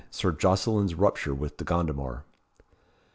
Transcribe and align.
Sir 0.09 0.31
Jocelyn's 0.31 0.95
rupture 0.95 1.35
with 1.35 1.57
de 1.57 1.63
Gondomar. 1.63 2.23